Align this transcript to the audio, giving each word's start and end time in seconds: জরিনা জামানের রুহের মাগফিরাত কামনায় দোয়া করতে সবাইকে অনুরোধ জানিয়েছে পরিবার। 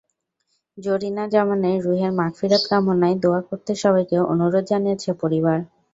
জরিনা 0.77 1.23
জামানের 1.27 1.77
রুহের 1.85 2.11
মাগফিরাত 2.19 2.63
কামনায় 2.71 3.17
দোয়া 3.23 3.41
করতে 3.49 3.71
সবাইকে 3.83 4.17
অনুরোধ 4.31 4.63
জানিয়েছে 4.71 5.09
পরিবার। 5.21 5.57